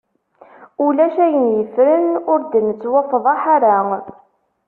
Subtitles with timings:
[0.85, 3.77] Ulac ayen yeffren ur d-nettwafḍaḥ ara.